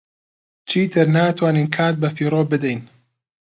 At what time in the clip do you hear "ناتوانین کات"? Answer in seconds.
1.15-1.95